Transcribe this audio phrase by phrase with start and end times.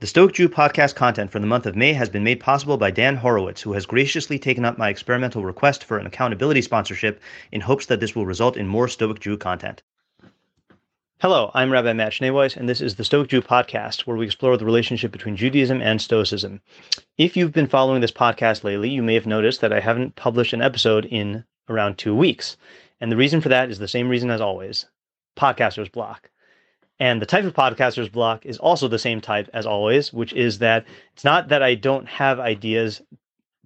[0.00, 2.90] The Stoic Jew podcast content for the month of May has been made possible by
[2.90, 7.60] Dan Horowitz, who has graciously taken up my experimental request for an accountability sponsorship in
[7.60, 9.84] hopes that this will result in more Stoic Jew content.
[11.20, 14.56] Hello, I'm Rabbi Matt Schneeweiss, and this is the Stoic Jew podcast, where we explore
[14.56, 16.60] the relationship between Judaism and Stoicism.
[17.16, 20.52] If you've been following this podcast lately, you may have noticed that I haven't published
[20.52, 22.56] an episode in around two weeks.
[23.00, 24.86] And the reason for that is the same reason as always
[25.36, 26.30] podcaster's block.
[27.00, 30.58] And the type of podcaster's block is also the same type as always, which is
[30.58, 33.02] that it's not that I don't have ideas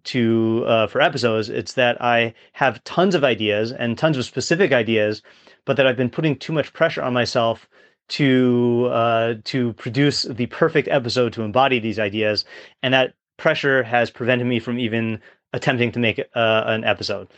[0.05, 1.51] to uh, for episodes.
[1.51, 5.23] It's that I have tons of ideas and tons of specific ideas,
[5.67, 7.69] but that I've been putting too much pressure on myself
[8.09, 12.47] to uh, to produce the perfect episode to embody these ideas,
[12.83, 15.21] and that pressure has prevented me from even
[15.53, 17.29] attempting to make uh, an episode.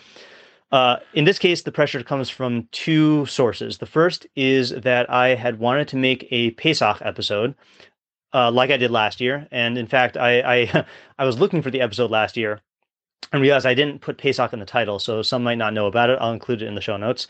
[0.72, 3.78] Uh, in this case, the pressure comes from two sources.
[3.78, 7.54] The first is that I had wanted to make a Pesach episode,
[8.32, 10.86] uh, like I did last year, and in fact, I, I
[11.18, 12.60] I was looking for the episode last year,
[13.32, 16.10] and realized I didn't put Pesach in the title, so some might not know about
[16.10, 16.18] it.
[16.20, 17.26] I'll include it in the show notes.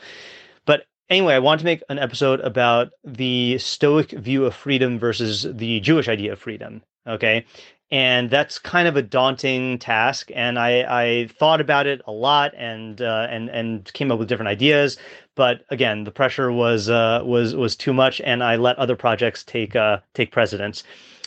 [0.67, 5.47] But anyway, I wanted to make an episode about the Stoic view of freedom versus
[5.51, 6.83] the Jewish idea of freedom.
[7.07, 7.47] Okay,
[7.91, 10.31] and that's kind of a daunting task.
[10.35, 14.29] And I, I thought about it a lot and uh, and and came up with
[14.29, 14.97] different ideas.
[15.35, 19.43] But again, the pressure was uh, was was too much, and I let other projects
[19.43, 20.83] take uh, take precedence.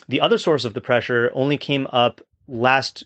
[0.08, 3.03] The other source of the pressure only came up last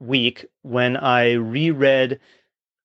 [0.00, 2.18] week when I reread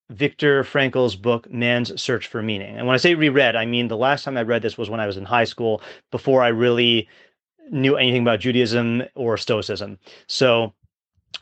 [0.09, 2.77] Viktor Frankl's book Man's Search for Meaning.
[2.77, 4.99] And when I say reread, I mean the last time I read this was when
[4.99, 5.81] I was in high school
[6.11, 7.09] before I really
[7.71, 9.97] knew anything about Judaism or Stoicism.
[10.27, 10.73] So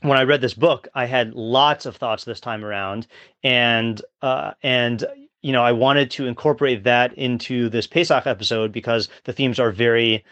[0.01, 3.07] when I read this book, I had lots of thoughts this time around,
[3.43, 5.05] and uh, and
[5.41, 9.71] you know I wanted to incorporate that into this Pesach episode because the themes are
[9.71, 10.23] very,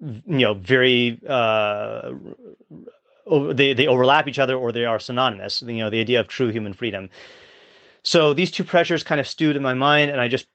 [0.00, 1.20] you know, very.
[1.26, 2.12] Uh,
[3.52, 5.62] they they overlap each other or they are synonymous.
[5.62, 7.10] You know, the idea of true human freedom.
[8.02, 10.46] So these two pressures kind of stewed in my mind, and I just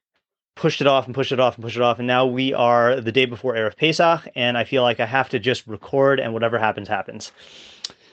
[0.56, 2.00] pushed it off and pushed it off and pushed it off.
[2.00, 5.30] And now we are the day before Erev Pesach, and I feel like I have
[5.30, 7.32] to just record and whatever happens, happens.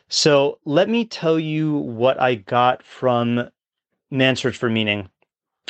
[0.08, 3.48] So let me tell you what I got from
[4.10, 5.08] Man Search for Meaning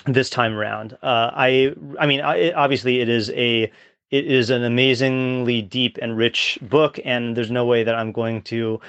[0.06, 0.94] this time around.
[1.02, 3.70] Uh, I, I mean, I, obviously it is a,
[4.10, 8.42] it is an amazingly deep and rich book, and there's no way that I'm going
[8.42, 8.80] to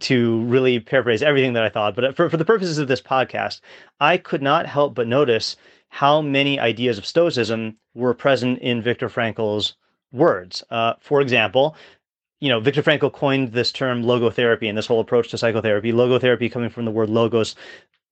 [0.00, 1.94] to really paraphrase everything that I thought.
[1.94, 3.60] But for, for the purposes of this podcast,
[4.00, 5.56] I could not help but notice
[5.92, 9.74] how many ideas of Stoicism were present in Viktor Frankl's
[10.10, 10.64] words.
[10.70, 11.76] Uh, for example,
[12.40, 15.92] you know, Viktor Frankl coined this term logotherapy and this whole approach to psychotherapy.
[15.92, 17.56] Logotherapy coming from the word logos,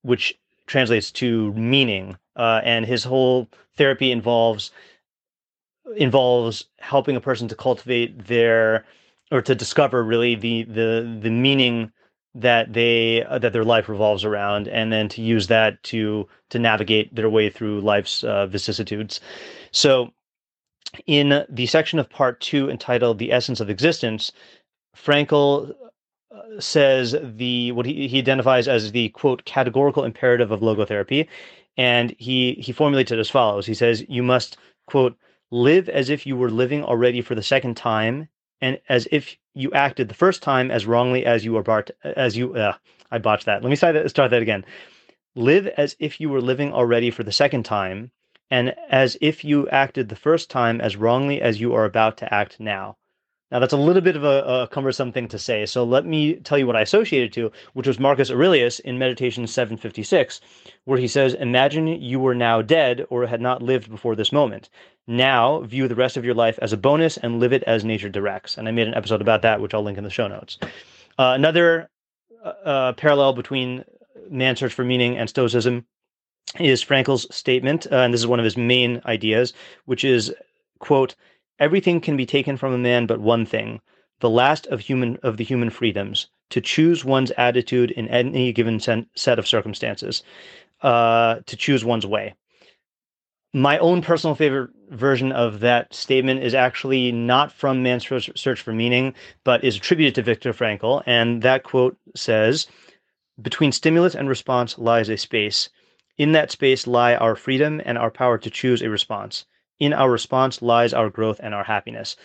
[0.02, 3.48] which translates to meaning, uh, and his whole
[3.78, 4.72] therapy involves
[5.96, 8.84] involves helping a person to cultivate their
[9.32, 11.90] or to discover really the the the meaning
[12.34, 16.58] that they uh, that their life revolves around and then to use that to to
[16.58, 19.20] navigate their way through life's uh, vicissitudes.
[19.72, 20.12] So
[21.06, 24.32] in the section of part 2 entitled the essence of existence
[24.96, 25.72] frankl
[26.34, 31.28] uh, says the what he, he identifies as the quote categorical imperative of logotherapy
[31.76, 33.66] and he he formulates it as follows.
[33.66, 35.16] He says you must quote
[35.50, 38.28] live as if you were living already for the second time
[38.60, 42.36] and as if you acted the first time as wrongly as you were bart as
[42.36, 42.74] you uh,
[43.10, 43.62] I botched that.
[43.62, 44.64] Let me start that, start that again.
[45.34, 48.10] Live as if you were living already for the second time,
[48.50, 52.32] and as if you acted the first time as wrongly as you are about to
[52.34, 52.96] act now.
[53.50, 56.34] Now that's a little bit of a, a cumbersome thing to say, so let me
[56.36, 60.40] tell you what I associated to, which was Marcus Aurelius in Meditation 756,
[60.84, 64.70] where he says, "Imagine you were now dead or had not lived before this moment.
[65.06, 68.08] Now view the rest of your life as a bonus and live it as nature
[68.08, 68.56] directs.
[68.56, 70.58] And I made an episode about that, which I'll link in the show notes.
[71.18, 71.90] Uh, another
[72.44, 73.84] uh, uh, parallel between
[74.30, 75.84] man's search for meaning and Stoicism
[76.58, 79.52] is Frankl's statement, uh, and this is one of his main ideas,
[79.84, 80.32] which is,
[80.78, 81.14] quote,
[81.60, 83.80] everything can be taken from a man but one thing,
[84.20, 88.80] the last of human of the human freedoms, to choose one's attitude in any given
[88.80, 90.22] set of circumstances,
[90.82, 92.34] uh, to choose one's way
[93.52, 98.72] my own personal favorite version of that statement is actually not from Man's Search for
[98.72, 99.14] Meaning,
[99.44, 101.02] but is attributed to Viktor Frankl.
[101.06, 102.68] And that quote says
[103.42, 105.68] Between stimulus and response lies a space.
[106.16, 109.46] In that space lie our freedom and our power to choose a response.
[109.80, 112.16] In our response lies our growth and our happiness.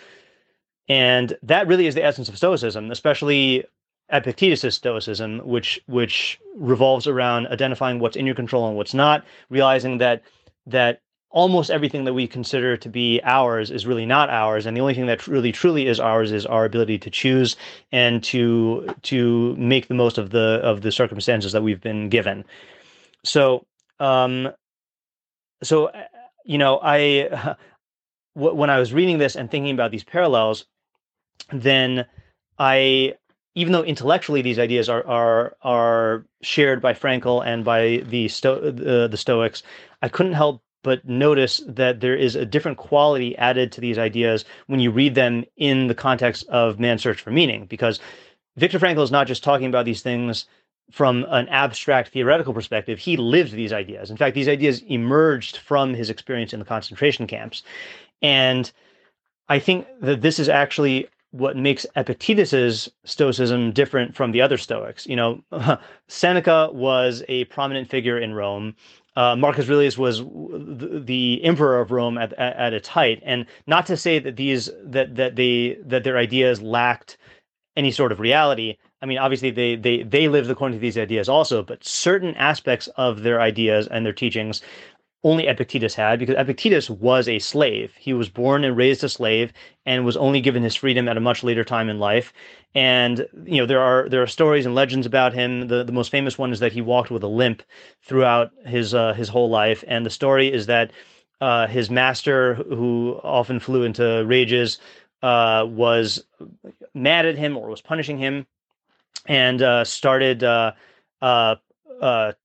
[0.88, 3.64] And that really is the essence of Stoicism, especially
[4.10, 9.98] Epictetus' Stoicism, which which revolves around identifying what's in your control and what's not, realizing
[9.98, 10.22] that
[10.68, 11.02] that
[11.36, 14.94] almost everything that we consider to be ours is really not ours and the only
[14.94, 17.58] thing that really truly is ours is our ability to choose
[17.92, 22.46] and to to make the most of the of the circumstances that we've been given
[23.26, 23.66] so
[24.00, 24.50] um
[25.62, 25.92] so
[26.46, 27.56] you know i
[28.34, 30.66] when i was reading this and thinking about these parallels
[31.52, 32.06] then
[32.58, 33.14] i
[33.56, 38.60] even though intellectually these ideas are are are shared by Frankl and by the Sto-
[38.60, 39.64] uh, the Stoics,
[40.02, 44.46] I couldn't help but notice that there is a different quality added to these ideas
[44.68, 47.66] when you read them in the context of man's search for meaning.
[47.66, 48.00] Because
[48.56, 50.46] Viktor Frankl is not just talking about these things
[50.92, 53.00] from an abstract theoretical perspective.
[53.00, 54.12] He lived these ideas.
[54.12, 57.64] In fact, these ideas emerged from his experience in the concentration camps.
[58.22, 58.72] And
[59.50, 65.06] I think that this is actually what makes Epictetus's Stoicism different from the other Stoics.
[65.06, 65.44] You know,
[66.08, 68.76] Seneca was a prominent figure in Rome
[69.16, 73.86] uh, Marcus Aurelius was the, emperor of Rome at, at, at its height, and not
[73.86, 77.18] to say that these that that they that their ideas lacked
[77.78, 78.78] any sort of reality.
[79.02, 82.88] I mean, obviously they they they lived according to these ideas also, but certain aspects
[82.96, 84.62] of their ideas and their teachings
[85.24, 87.94] only Epictetus had because Epictetus was a slave.
[87.98, 89.52] He was born and raised a slave
[89.84, 92.32] and was only given his freedom at a much later time in life.
[92.76, 95.68] And you know there are there are stories and legends about him.
[95.68, 97.64] The the most famous one is that he walked with a limp
[98.04, 99.84] throughout his uh, his whole life.
[99.88, 100.92] And the story is that
[101.42, 104.80] uh, his master, who often flew into rages,
[105.22, 106.24] uh, was
[106.94, 108.46] mad at him or was punishing him,
[109.26, 110.74] and uh, started uh,
[111.22, 111.56] uh,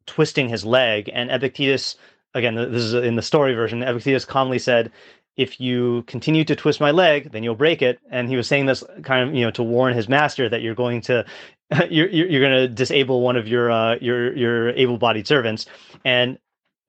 [0.06, 1.11] twisting his leg.
[1.12, 1.96] And Epictetus
[2.34, 3.82] again, this is in the story version.
[3.82, 4.90] Epictetus calmly said,
[5.37, 7.99] if you continue to twist my leg, then you'll break it.
[8.11, 10.75] And he was saying this kind of, you know, to warn his master that you're
[10.75, 11.25] going to,
[11.88, 15.66] you're you're going to disable one of your uh, your your able-bodied servants.
[16.05, 16.38] And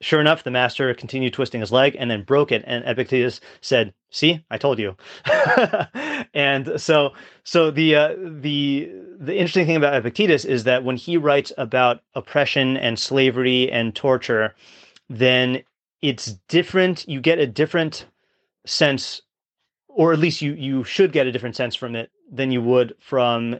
[0.02, 2.64] sure enough, the master continued twisting his leg and then broke it.
[2.68, 4.98] And Epictetus said, "See, I told you."
[6.34, 7.12] and so,
[7.44, 12.02] so the uh, the the interesting thing about Epictetus is that when he writes about
[12.16, 14.56] oppression and slavery and torture,
[15.10, 15.64] then
[16.02, 17.08] it's different.
[17.08, 18.06] You get a different
[18.66, 19.22] sense,
[19.88, 22.96] or at least you you should get a different sense from it than you would
[23.00, 23.60] from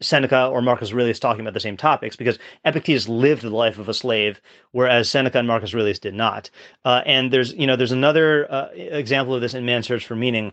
[0.00, 3.88] Seneca or Marcus Aurelius talking about the same topics because Epictetus lived the life of
[3.88, 4.40] a slave,
[4.72, 6.50] whereas Seneca and Marcus Aurelius did not.
[6.84, 10.16] Uh, and there's you know there's another uh, example of this in Man's Search for
[10.16, 10.52] Meaning.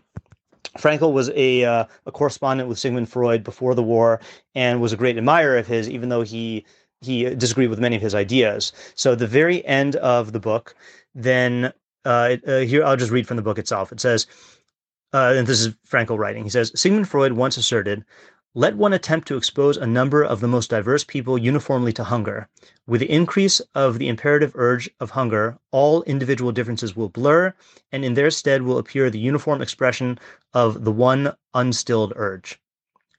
[0.76, 4.20] Frankl was a uh, a correspondent with Sigmund Freud before the war
[4.54, 6.64] and was a great admirer of his, even though he
[7.00, 8.72] he disagreed with many of his ideas.
[8.94, 10.74] So the very end of the book,
[11.14, 11.72] then
[12.04, 13.92] uh, uh, here I'll just read from the book itself.
[13.92, 14.26] It says,
[15.12, 16.44] uh, and this is Frankl writing.
[16.44, 18.04] He says Sigmund Freud once asserted,
[18.54, 22.48] "Let one attempt to expose a number of the most diverse people uniformly to hunger.
[22.86, 27.52] With the increase of the imperative urge of hunger, all individual differences will blur,
[27.92, 30.18] and in their stead will appear the uniform expression
[30.54, 32.58] of the one unstilled urge."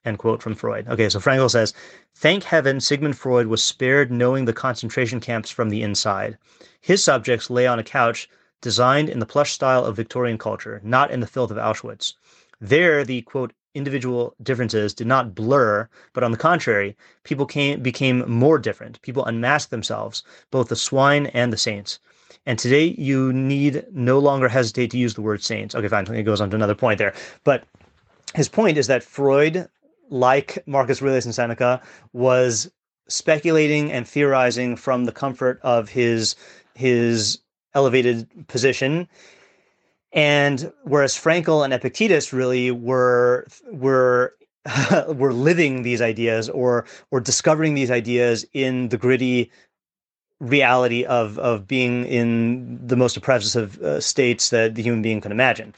[0.03, 0.87] End quote from Freud.
[0.87, 1.75] Okay, so Frankl says,
[2.15, 6.39] Thank heaven Sigmund Freud was spared knowing the concentration camps from the inside.
[6.81, 8.27] His subjects lay on a couch
[8.61, 12.15] designed in the plush style of Victorian culture, not in the filth of Auschwitz.
[12.59, 18.29] There, the quote, individual differences did not blur, but on the contrary, people came, became
[18.29, 19.01] more different.
[19.01, 20.21] People unmasked themselves,
[20.51, 21.97] both the swine and the saints.
[22.45, 25.73] And today, you need no longer hesitate to use the word saints.
[25.73, 26.05] Okay, fine.
[26.13, 27.15] It goes on to another point there.
[27.43, 27.63] But
[28.35, 29.67] his point is that Freud
[30.09, 31.81] like Marcus Aurelius and Seneca,
[32.13, 32.71] was
[33.07, 36.35] speculating and theorizing from the comfort of his
[36.75, 37.39] his
[37.73, 39.07] elevated position.
[40.11, 44.33] And whereas Frankl and Epictetus really were were
[45.07, 49.51] were living these ideas or or discovering these ideas in the gritty
[50.39, 55.31] reality of of being in the most oppressive uh, states that the human being can
[55.31, 55.73] imagine.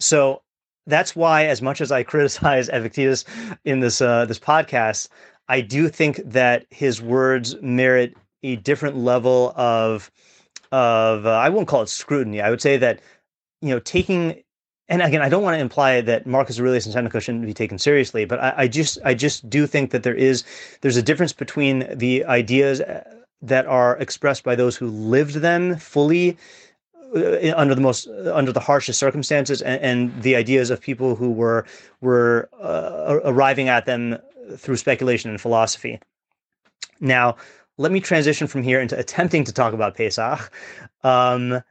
[0.00, 0.42] So
[0.86, 3.24] that's why, as much as I criticize Epictetus
[3.64, 5.08] in this uh, this podcast,
[5.48, 10.10] I do think that his words merit a different level of
[10.72, 12.40] of uh, I won't call it scrutiny.
[12.40, 13.00] I would say that
[13.60, 14.42] you know taking
[14.90, 17.78] and again, I don't want to imply that Marcus Aurelius and Seneca shouldn't be taken
[17.78, 20.44] seriously, but I, I just I just do think that there is
[20.80, 23.04] there's a difference between the ideas uh,
[23.42, 26.38] that are expressed by those who lived them fully
[27.14, 31.30] uh, under the most under the harshest circumstances and, and, the ideas of people who
[31.30, 31.66] were
[32.00, 34.16] were uh, arriving at them
[34.56, 36.00] through speculation and philosophy.
[36.98, 37.36] Now,
[37.76, 40.50] let me transition from here into attempting to talk about Pesach.
[41.04, 41.62] Um,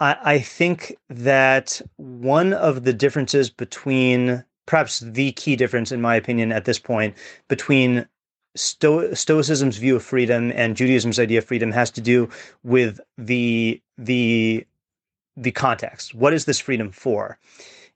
[0.00, 6.14] I, I think that one of the differences between perhaps the key difference, in my
[6.14, 7.16] opinion, at this point,
[7.48, 8.06] between
[8.54, 12.28] Sto- Stoicism's view of freedom and Judaism's idea of freedom has to do
[12.64, 14.66] with the the
[15.36, 16.14] the context.
[16.14, 17.38] What is this freedom for?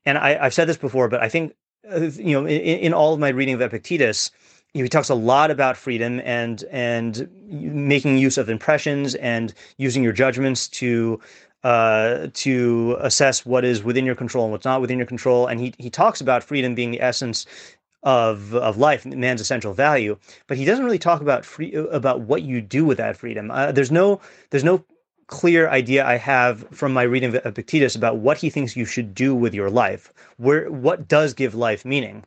[0.04, 1.54] And I, have said this before, but I think
[1.90, 4.30] uh, you know in, in, all of my reading of Epictetus,
[4.72, 10.12] he talks a lot about freedom and and making use of impressions and using your
[10.12, 11.20] judgments to
[11.64, 15.46] uh, to assess what is within your control and what's not within your control.
[15.46, 17.46] And he he talks about freedom being the essence
[18.02, 20.16] of of life, man's essential value.
[20.46, 23.50] But he doesn't really talk about free about what you do with that freedom.
[23.50, 24.84] Uh, there's no there's no
[25.28, 29.14] clear idea I have from my reading of Epictetus about what he thinks you should
[29.14, 30.12] do with your life.
[30.36, 32.24] Where what does give life meaning?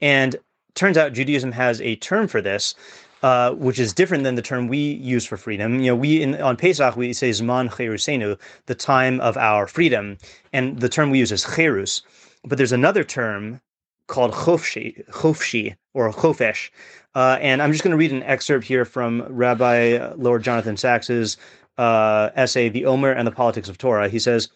[0.00, 0.36] And
[0.74, 2.74] turns out Judaism has a term for this.
[3.20, 5.80] Uh, which is different than the term we use for freedom.
[5.80, 10.18] You know, we in, on Pesach we say Zman Cherusenu, the time of our freedom,
[10.52, 12.02] and the term we use is Cherus.
[12.44, 13.60] But there's another term
[14.06, 16.70] called Chofshi, Chofshi or Chofesh.
[17.16, 21.36] Uh, and I'm just going to read an excerpt here from Rabbi Lord Jonathan Sacks's
[21.76, 24.08] uh, essay, The Omer and the Politics of Torah.
[24.08, 24.48] He says,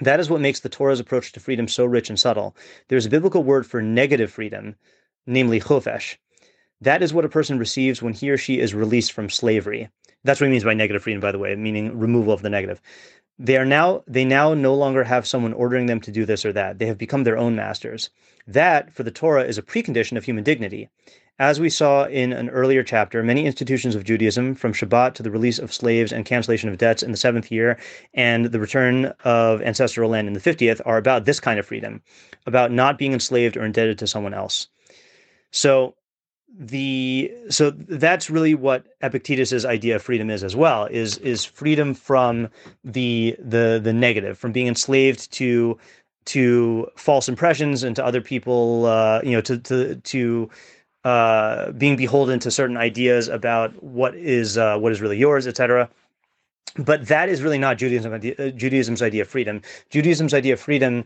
[0.00, 2.54] that is what makes the Torah's approach to freedom so rich and subtle.
[2.88, 4.76] There's a biblical word for negative freedom,
[5.26, 6.16] namely chofesh.
[6.82, 9.88] That is what a person receives when he or she is released from slavery.
[10.24, 12.80] That's what he means by negative freedom, by the way, meaning removal of the negative.
[13.38, 16.52] They are now they now no longer have someone ordering them to do this or
[16.54, 16.80] that.
[16.80, 18.10] They have become their own masters.
[18.48, 20.90] That, for the Torah, is a precondition of human dignity.
[21.38, 25.30] As we saw in an earlier chapter, many institutions of Judaism, from Shabbat to the
[25.30, 27.78] release of slaves and cancellation of debts in the seventh year
[28.12, 32.02] and the return of ancestral land in the 50th, are about this kind of freedom,
[32.44, 34.66] about not being enslaved or indebted to someone else.
[35.52, 35.94] So,
[36.58, 41.94] the so that's really what Epictetus's idea of freedom is as well is is freedom
[41.94, 42.48] from
[42.84, 45.78] the the the negative from being enslaved to
[46.26, 50.50] to false impressions and to other people uh, you know to to to
[51.04, 55.88] uh, being beholden to certain ideas about what is uh, what is really yours, etc.
[56.76, 59.60] But that is really not Judaism, uh, Judaism's idea of freedom.
[59.90, 61.04] Judaism's idea of freedom,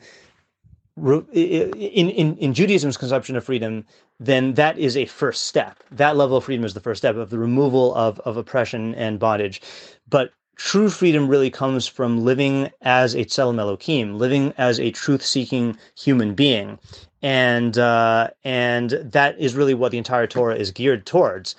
[0.97, 3.85] in, in, in Judaism's conception of freedom,
[4.19, 5.83] then that is a first step.
[5.91, 9.19] That level of freedom is the first step of the removal of, of oppression and
[9.19, 9.61] bondage.
[10.09, 15.77] But true freedom really comes from living as a tselem Elohim, living as a truth-seeking
[15.95, 16.79] human being
[17.23, 21.57] and uh, and that is really what the entire Torah is geared towards.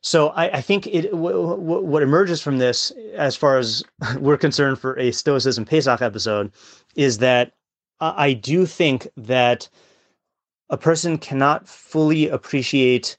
[0.00, 3.84] So I, I think it w- w- what emerges from this, as far as
[4.18, 6.52] we're concerned, for a Stoicism Pesach episode,
[6.96, 7.52] is that
[8.00, 9.68] I do think that
[10.70, 13.16] a person cannot fully appreciate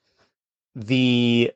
[0.76, 1.52] the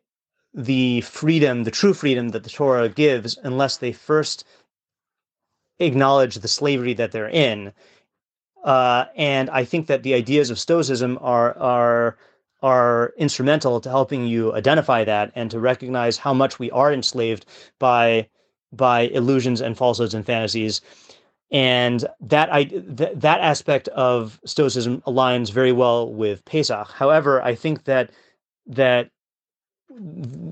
[0.54, 4.46] the freedom, the true freedom that the Torah gives, unless they first
[5.80, 7.74] acknowledge the slavery that they're in
[8.64, 12.18] uh, and I think that the ideas of Stoicism are are
[12.62, 17.46] are instrumental to helping you identify that and to recognize how much we are enslaved
[17.80, 18.30] by
[18.72, 20.82] by illusions and falsehoods and fantasies.
[21.54, 26.92] And that I th- that aspect of Stoicism aligns very well with Pesach.
[26.92, 28.12] However, I think that
[28.68, 29.12] that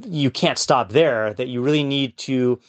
[0.08, 1.34] you can't stop there.
[1.34, 2.60] That you really need to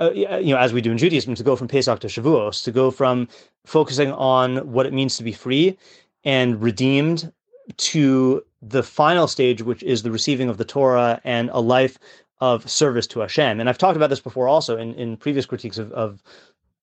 [0.00, 2.72] uh, you know, as we do in Judaism, to go from Pesach to Shavuos, to
[2.72, 3.28] go from
[3.66, 5.76] focusing on what it means to be free
[6.24, 7.30] and redeemed
[7.76, 11.98] to the final stage, which is the receiving of the Torah and a life
[12.40, 13.60] of service to Hashem.
[13.60, 16.22] And I've talked about this before also in, in previous critiques of, of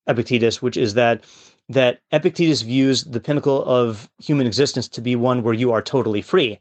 [0.08, 1.24] Epictetus, which is that
[1.70, 6.22] that Epictetus views the pinnacle of human existence to be one where you are totally
[6.22, 6.60] free.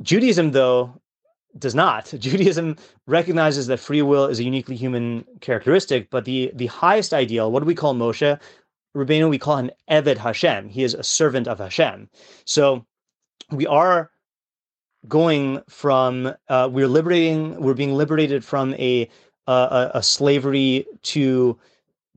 [0.00, 0.94] Judaism, though,
[1.58, 2.06] does not.
[2.18, 7.50] Judaism recognizes that free will is a uniquely human characteristic, but the the highest ideal,
[7.50, 8.38] what do we call Moshe?
[8.96, 10.68] Rabbeinu, we call him Eved Hashem.
[10.68, 12.08] He is a servant of Hashem.
[12.44, 12.84] So
[13.50, 14.10] we are
[15.06, 19.08] going from uh, we're liberating, we're being liberated from a
[19.46, 21.58] a, a slavery to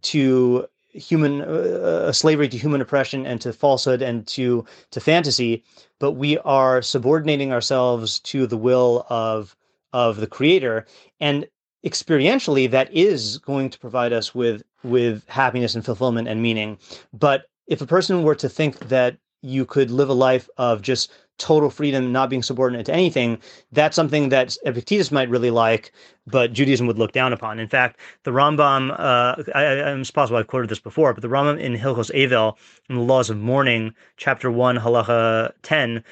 [0.03, 5.63] to human uh, slavery to human oppression and to falsehood and to to fantasy
[6.03, 9.55] but we are subordinating ourselves to the will of
[9.93, 10.86] of the creator.
[11.22, 11.48] And
[11.86, 16.77] experientially that is going to provide us with with happiness and fulfillment and meaning.
[17.13, 21.10] But if a person were to think that you could live a life of just
[21.37, 23.39] total freedom, not being subordinate to anything,
[23.71, 25.91] that's something that Epictetus might really like,
[26.27, 27.59] but Judaism would look down upon.
[27.59, 31.27] In fact, the Rambam, uh, I, I, it's possible I've quoted this before, but the
[31.27, 32.55] Rambam in Hilchos Evel,
[32.89, 36.03] in the Laws of Mourning, chapter 1, halacha 10,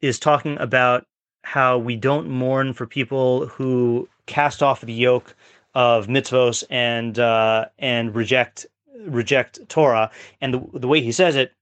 [0.00, 1.06] is talking about
[1.42, 5.34] how we don't mourn for people who cast off the yoke
[5.74, 8.66] of mitzvos and uh, and reject
[9.06, 10.10] reject Torah.
[10.40, 11.52] And the, the way he says it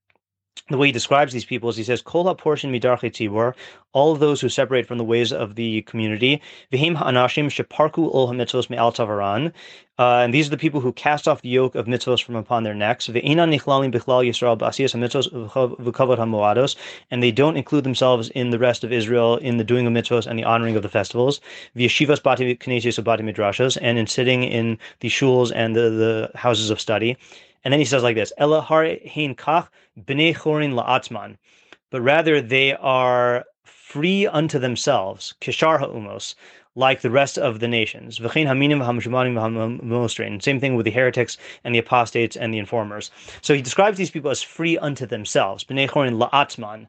[0.69, 3.55] the way he describes these people is he says, Kol portion midarche tzibur,
[3.93, 6.41] all those who separate from the ways of the community,
[6.73, 9.53] v'him anashim sheparku ol hamitzvos me'al tzavaran,
[9.99, 12.63] uh, and these are the people who cast off the yoke of mitzvos from upon
[12.63, 15.29] their necks, Yisrael b'asiyas hamitzvos
[15.79, 16.77] v'kavod hamoados,
[17.11, 20.27] and they don't include themselves in the rest of Israel in the doing of mitzvos
[20.27, 21.41] and the honoring of the festivals,
[21.75, 21.89] bati
[22.23, 27.17] bati midrashos, and in sitting in the shuls and the, the houses of study.
[27.65, 31.37] And then he says like this, Ella hein kach b'nei chorin la'atzman.
[31.91, 36.35] But rather they are free unto themselves, kishar ha'umos,
[36.75, 38.17] like the rest of the nations.
[38.19, 38.31] Same
[40.61, 43.11] thing with the heretics and the apostates and the informers.
[43.43, 45.65] So he describes these people as free unto themselves.
[45.65, 46.87] La'atzman.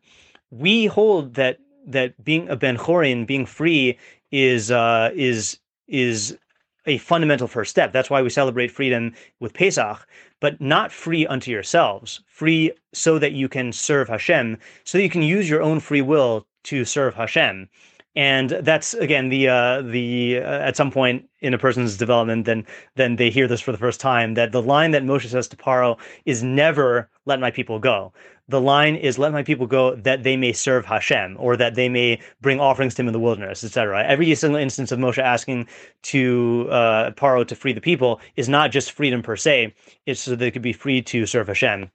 [0.52, 3.98] We hold that that being a ben chorin, being free,
[4.32, 6.38] is uh, is is
[6.86, 7.92] a fundamental first step.
[7.92, 10.08] That's why we celebrate freedom with Pesach,
[10.40, 15.22] but not free unto yourselves, free so that you can serve Hashem, so you can
[15.22, 17.70] use your own free will to serve Hashem.
[18.16, 22.66] And that's again the uh, the uh, at some point in a person's development, then
[22.96, 25.56] then they hear this for the first time that the line that Moshe says to
[25.56, 28.12] Paro is never "Let my people go."
[28.50, 31.88] the line is let my people go that they may serve Hashem or that they
[31.88, 34.04] may bring offerings to him in the wilderness, etc.
[34.04, 35.68] Every single instance of Moshe asking
[36.04, 39.74] to uh, Paro to free the people is not just freedom per se;
[40.08, 41.92] it's so they could be free to serve Hashem.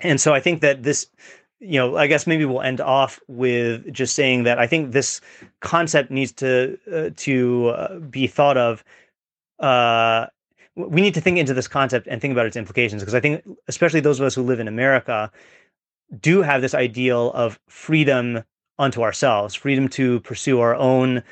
[0.00, 1.08] And so I think that this,
[1.62, 5.20] you know, I guess maybe we'll end off with just saying that I think this
[5.60, 8.84] concept needs to uh, to uh, be thought of
[9.60, 10.26] uh,
[10.74, 13.44] we need to think into this concept and think about its implications because I think,
[13.68, 15.30] especially those of us who live in America,
[16.20, 18.42] do have this ideal of freedom
[18.78, 21.22] unto ourselves, freedom to pursue our own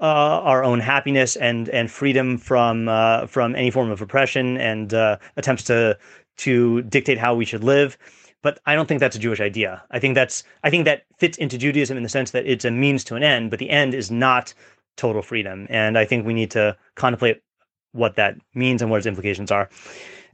[0.00, 4.94] uh, our own happiness and and freedom from uh, from any form of oppression and
[4.94, 5.96] uh, attempts to
[6.38, 7.98] to dictate how we should live.
[8.42, 9.82] But I don't think that's a Jewish idea.
[9.90, 12.70] I think that's I think that fits into Judaism in the sense that it's a
[12.70, 14.54] means to an end, but the end is not
[14.96, 15.66] total freedom.
[15.70, 17.42] And I think we need to contemplate
[17.92, 19.68] what that means and what its implications are.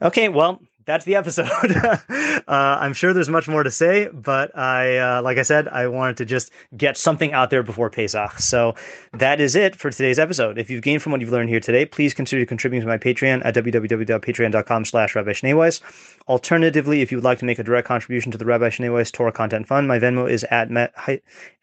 [0.03, 1.51] Okay, well, that's the episode.
[1.77, 5.89] uh, I'm sure there's much more to say, but I, uh, like I said, I
[5.89, 8.39] wanted to just get something out there before Pesach.
[8.39, 8.75] So
[9.13, 10.59] that is it for today's episode.
[10.59, 13.45] If you've gained from what you've learned here today, please consider contributing to my Patreon
[13.45, 15.81] at www.patreon.com slash Rabbi Schneeweiss.
[16.29, 19.33] Alternatively, if you would like to make a direct contribution to the Rabbi Schneeweiss Torah
[19.33, 20.93] Content Fund, my Venmo is at Matt,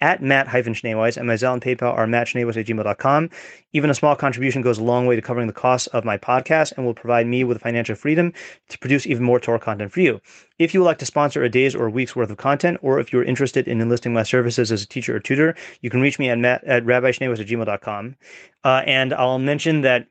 [0.02, 3.30] at Matt Schneeweiss, and my Zelle and PayPal are mattschneeweiss at gmail.com.
[3.74, 6.74] Even a small contribution goes a long way to covering the costs of my podcast
[6.78, 8.32] and will provide me with financial freedom
[8.70, 10.22] to produce even more Torah content for you.
[10.60, 13.00] If you would like to sponsor a day's or a week's worth of content, or
[13.00, 16.20] if you're interested in enlisting my services as a teacher or tutor, you can reach
[16.20, 18.16] me at, matt, at rabbischneeweiss at gmail.com.
[18.64, 20.08] Uh, and I'll mention that,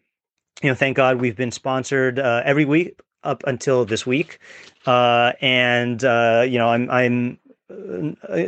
[0.62, 4.38] you know, thank God we've been sponsored uh, every week up until this week.
[4.86, 7.38] Uh, and, uh, you know, I'm, I'm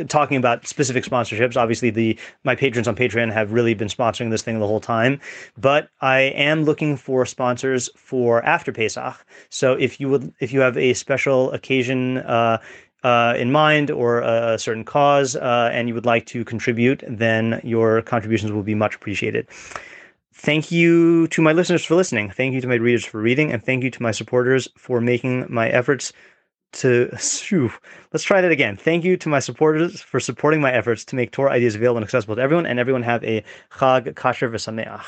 [0.07, 1.57] talking about specific sponsorships.
[1.57, 5.19] Obviously, the my patrons on Patreon have really been sponsoring this thing the whole time.
[5.57, 9.25] But I am looking for sponsors for after Pesach.
[9.49, 12.17] So if you would, if you have a special occasion.
[12.19, 12.59] Uh,
[13.03, 17.61] uh, in mind or a certain cause, uh, and you would like to contribute, then
[17.63, 19.47] your contributions will be much appreciated.
[20.33, 22.31] Thank you to my listeners for listening.
[22.31, 25.45] Thank you to my readers for reading, and thank you to my supporters for making
[25.49, 26.13] my efforts
[26.73, 27.09] to
[27.47, 27.71] whew,
[28.13, 28.77] let's try that again.
[28.77, 32.03] Thank you to my supporters for supporting my efforts to make Torah ideas available and
[32.03, 35.03] accessible to everyone, and everyone have a Chag Kasher V'Sameach.